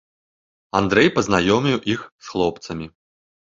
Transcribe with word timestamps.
Андрэй 0.79 1.09
пазнаёміў 1.17 1.77
іх 1.95 2.01
з 2.25 2.35
хлопцамі. 2.35 2.93